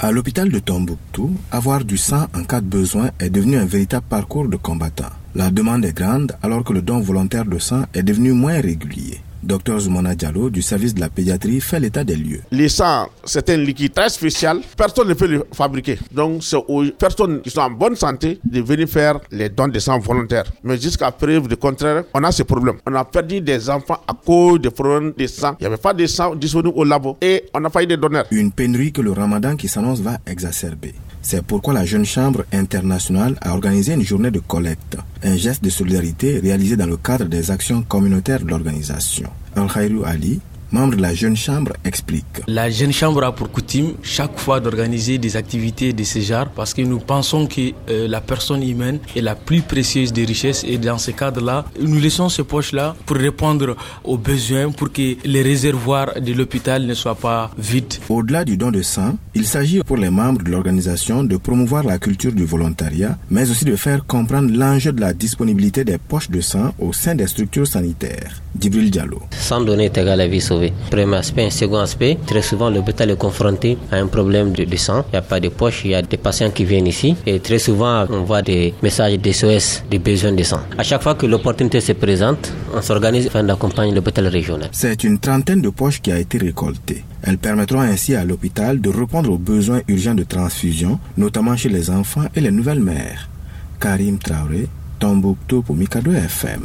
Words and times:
À 0.00 0.10
l'hôpital 0.10 0.50
de 0.50 0.58
Tombouctou, 0.58 1.36
avoir 1.52 1.84
du 1.84 1.96
sang 1.96 2.26
en 2.34 2.42
cas 2.42 2.60
de 2.60 2.66
besoin 2.66 3.10
est 3.20 3.30
devenu 3.30 3.56
un 3.56 3.64
véritable 3.64 4.04
parcours 4.08 4.48
de 4.48 4.56
combattant. 4.56 5.10
La 5.36 5.52
demande 5.52 5.84
est 5.84 5.96
grande 5.96 6.36
alors 6.42 6.64
que 6.64 6.72
le 6.72 6.82
don 6.82 6.98
volontaire 6.98 7.44
de 7.44 7.60
sang 7.60 7.84
est 7.94 8.02
devenu 8.02 8.32
moins 8.32 8.60
régulier. 8.60 9.13
Dr 9.44 9.78
Zoumana 9.78 10.14
Diallo 10.14 10.50
du 10.50 10.62
service 10.62 10.94
de 10.94 11.00
la 11.00 11.08
pédiatrie 11.08 11.60
fait 11.60 11.78
l'état 11.80 12.02
des 12.04 12.16
lieux. 12.16 12.40
Le 12.50 12.68
sang, 12.68 13.08
c'est 13.24 13.48
un 13.50 13.56
liquide 13.58 13.92
très 13.92 14.08
spécial. 14.08 14.60
Personne 14.76 15.08
ne 15.08 15.14
peut 15.14 15.26
le 15.26 15.44
fabriquer. 15.52 15.98
Donc, 16.12 16.42
c'est 16.42 16.56
aux 16.56 16.84
personnes 16.98 17.40
qui 17.42 17.50
sont 17.50 17.60
en 17.60 17.70
bonne 17.70 17.96
santé 17.96 18.38
de 18.44 18.60
venir 18.62 18.88
faire 18.88 19.20
les 19.30 19.48
dons 19.48 19.68
de 19.68 19.78
sang 19.78 19.98
volontaires. 19.98 20.44
Mais 20.62 20.78
jusqu'à 20.80 21.10
preuve 21.10 21.48
du 21.48 21.56
contraire, 21.56 22.04
on 22.14 22.24
a 22.24 22.32
ce 22.32 22.42
problème. 22.42 22.76
On 22.86 22.94
a 22.94 23.04
perdu 23.04 23.40
des 23.40 23.68
enfants 23.68 24.00
à 24.08 24.14
cause 24.14 24.60
des 24.60 24.70
problèmes 24.70 25.12
de 25.16 25.26
sang. 25.26 25.56
Il 25.60 25.64
n'y 25.64 25.66
avait 25.66 25.76
pas 25.76 25.92
de 25.94 26.06
sang 26.06 26.34
disponible 26.34 26.72
au 26.76 26.84
labo 26.84 27.16
et 27.20 27.44
on 27.54 27.64
a 27.64 27.70
failli 27.70 27.86
des 27.86 27.96
donneurs. 27.96 28.26
Une 28.30 28.50
pénurie 28.50 28.92
que 28.92 29.02
le 29.02 29.12
ramadan 29.12 29.56
qui 29.56 29.68
s'annonce 29.68 30.00
va 30.00 30.18
exacerber. 30.26 30.94
C'est 31.22 31.42
pourquoi 31.44 31.72
la 31.72 31.84
Jeune 31.86 32.04
Chambre 32.04 32.44
internationale 32.52 33.36
a 33.40 33.52
organisé 33.54 33.94
une 33.94 34.02
journée 34.02 34.30
de 34.30 34.40
collecte, 34.40 34.96
un 35.24 35.36
geste 35.36 35.64
de 35.64 35.70
solidarité 35.70 36.38
réalisé 36.38 36.76
dans 36.76 36.86
le 36.86 36.96
cadre 36.96 37.24
des 37.24 37.50
actions 37.50 37.82
communautaires 37.82 38.40
de 38.40 38.48
l'organisation. 38.48 39.30
al 39.56 39.68
Ali, 40.04 40.40
membre 40.74 40.96
de 40.96 41.02
la 41.02 41.14
Jeune 41.14 41.36
Chambre, 41.36 41.72
explique. 41.84 42.34
La 42.48 42.68
Jeune 42.68 42.92
Chambre 42.92 43.22
a 43.24 43.32
pour 43.32 43.50
coutume 43.50 43.92
chaque 44.02 44.36
fois 44.38 44.58
d'organiser 44.60 45.18
des 45.18 45.36
activités 45.36 45.92
de 45.92 46.02
ce 46.04 46.18
genre 46.18 46.48
parce 46.48 46.74
que 46.74 46.82
nous 46.82 46.98
pensons 46.98 47.46
que 47.46 47.70
euh, 47.88 48.08
la 48.08 48.20
personne 48.20 48.62
humaine 48.62 48.98
est 49.16 49.20
la 49.20 49.36
plus 49.36 49.62
précieuse 49.62 50.12
des 50.12 50.24
richesses 50.24 50.64
et 50.66 50.76
dans 50.78 50.98
ce 50.98 51.12
cadre-là, 51.12 51.64
nous 51.80 52.00
laissons 52.00 52.28
ces 52.28 52.42
poches-là 52.42 52.96
pour 53.06 53.16
répondre 53.16 53.76
aux 54.02 54.18
besoins 54.18 54.70
pour 54.72 54.92
que 54.92 55.16
les 55.24 55.42
réservoirs 55.42 56.20
de 56.20 56.32
l'hôpital 56.32 56.84
ne 56.86 56.94
soient 56.94 57.14
pas 57.28 57.50
vides. 57.56 57.94
Au-delà 58.08 58.44
du 58.44 58.56
don 58.56 58.72
de 58.72 58.82
sang, 58.82 59.16
il 59.34 59.46
s'agit 59.46 59.80
pour 59.84 59.96
les 59.96 60.10
membres 60.10 60.42
de 60.42 60.50
l'organisation 60.50 61.22
de 61.22 61.36
promouvoir 61.36 61.84
la 61.84 61.98
culture 61.98 62.32
du 62.32 62.44
volontariat, 62.44 63.16
mais 63.30 63.48
aussi 63.50 63.64
de 63.64 63.76
faire 63.76 64.04
comprendre 64.06 64.50
l'enjeu 64.52 64.92
de 64.92 65.00
la 65.00 65.12
disponibilité 65.14 65.84
des 65.84 65.98
poches 65.98 66.30
de 66.30 66.40
sang 66.40 66.74
au 66.80 66.92
sein 66.92 67.14
des 67.14 67.28
structures 67.28 67.68
sanitaires. 67.68 68.42
Djibril 68.58 68.90
Diallo. 68.90 69.20
Sans 69.32 69.60
donner 69.60 69.84
est 69.86 69.98
égal 69.98 70.08
à 70.08 70.16
la 70.16 70.28
vie 70.28 70.40
sauvée. 70.40 70.63
Premier 70.90 71.16
aspect. 71.16 71.50
Second 71.50 71.80
aspect, 71.80 72.18
très 72.26 72.42
souvent 72.42 72.70
l'hôpital 72.70 73.10
est 73.10 73.16
confronté 73.18 73.78
à 73.90 73.96
un 73.96 74.06
problème 74.06 74.52
de, 74.52 74.64
sang. 74.76 75.04
Il 75.08 75.12
n'y 75.12 75.18
a 75.18 75.22
pas 75.22 75.40
de 75.40 75.48
poche, 75.48 75.82
il 75.84 75.92
y 75.92 75.94
a 75.94 76.02
des 76.02 76.16
patients 76.16 76.50
qui 76.50 76.64
viennent 76.64 76.86
ici 76.86 77.16
et 77.26 77.40
très 77.40 77.58
souvent 77.58 78.06
on 78.10 78.22
voit 78.22 78.42
des 78.42 78.74
messages 78.82 79.18
d'SOS, 79.18 79.82
des 79.90 79.98
besoins 79.98 80.32
de 80.32 80.42
sang. 80.42 80.60
À 80.78 80.82
chaque 80.82 81.02
fois 81.02 81.14
que 81.14 81.26
l'opportunité 81.26 81.80
se 81.80 81.92
présente, 81.92 82.52
on 82.74 82.82
s'organise 82.82 83.26
afin 83.26 83.42
d'accompagner 83.42 83.92
l'hôpital 83.94 84.26
régional. 84.26 84.68
C'est 84.72 85.04
une 85.04 85.18
trentaine 85.18 85.62
de 85.62 85.70
poches 85.70 86.00
qui 86.00 86.12
a 86.12 86.18
été 86.18 86.38
récoltée. 86.38 87.04
Elles 87.22 87.38
permettront 87.38 87.80
ainsi 87.80 88.14
à 88.14 88.24
l'hôpital 88.24 88.80
de 88.80 88.90
répondre 88.90 89.30
aux 89.30 89.38
besoins 89.38 89.80
urgents 89.88 90.14
de 90.14 90.24
transfusion, 90.24 90.98
notamment 91.16 91.56
chez 91.56 91.68
les 91.70 91.90
enfants 91.90 92.24
et 92.34 92.40
les 92.40 92.50
nouvelles 92.50 92.80
mères. 92.80 93.28
Karim 93.80 94.18
Traoré, 94.18 94.68
Tombouctou 94.98 95.62
pour 95.62 95.76
Mikado 95.76 96.12
FM. 96.12 96.60